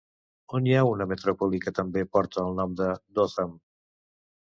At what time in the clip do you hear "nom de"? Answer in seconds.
2.63-2.91